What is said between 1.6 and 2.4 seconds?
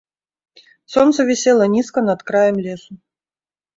нізка над